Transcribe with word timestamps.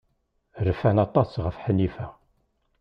Rfant 0.67 1.03
aṭas 1.05 1.31
ɣef 1.45 1.55
Ḥnifa. 1.65 2.07